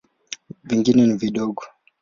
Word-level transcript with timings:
Vingine 0.63 1.07
ni 1.07 1.13
vidogo. 1.17 1.63